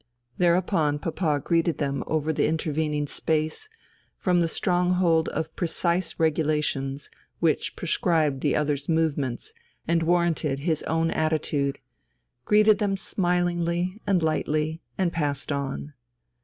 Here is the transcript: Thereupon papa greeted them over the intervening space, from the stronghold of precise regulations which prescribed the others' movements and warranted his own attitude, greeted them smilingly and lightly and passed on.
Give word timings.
Thereupon 0.39 0.97
papa 0.97 1.39
greeted 1.45 1.77
them 1.77 2.03
over 2.07 2.33
the 2.33 2.47
intervening 2.47 3.05
space, 3.05 3.69
from 4.17 4.41
the 4.41 4.47
stronghold 4.47 5.29
of 5.29 5.55
precise 5.55 6.15
regulations 6.19 7.11
which 7.39 7.75
prescribed 7.75 8.41
the 8.41 8.55
others' 8.55 8.89
movements 8.89 9.53
and 9.87 10.01
warranted 10.01 10.61
his 10.61 10.81
own 10.85 11.11
attitude, 11.11 11.77
greeted 12.45 12.79
them 12.79 12.97
smilingly 12.97 14.01
and 14.07 14.23
lightly 14.23 14.81
and 14.97 15.13
passed 15.13 15.51
on. 15.51 15.93